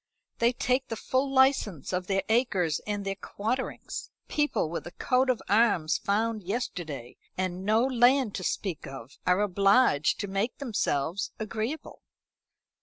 They 0.39 0.51
take 0.53 0.87
the 0.87 0.95
full 0.95 1.31
license 1.31 1.93
of 1.93 2.07
their 2.07 2.23
acres 2.27 2.81
and 2.87 3.05
their 3.05 3.13
quarterings. 3.13 4.09
People 4.27 4.67
with 4.67 4.87
a 4.87 4.91
coat 4.93 5.29
of 5.29 5.43
arms 5.47 5.99
found 5.99 6.41
yesterday, 6.41 7.17
and 7.37 7.63
no 7.63 7.83
land 7.85 8.33
to 8.33 8.43
speak 8.43 8.87
of, 8.87 9.19
are 9.27 9.41
obliged 9.41 10.19
to 10.21 10.27
make 10.27 10.57
themselves 10.57 11.33
agreeable." 11.37 12.01